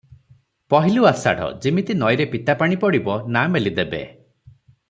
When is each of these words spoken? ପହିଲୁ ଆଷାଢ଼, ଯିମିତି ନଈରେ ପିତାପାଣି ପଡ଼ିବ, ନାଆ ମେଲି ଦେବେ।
ପହିଲୁ 0.73 1.05
ଆଷାଢ଼, 1.09 1.49
ଯିମିତି 1.65 1.97
ନଈରେ 1.99 2.27
ପିତାପାଣି 2.33 2.81
ପଡ଼ିବ, 2.85 3.21
ନାଆ 3.37 3.55
ମେଲି 3.57 3.75
ଦେବେ। 3.81 4.05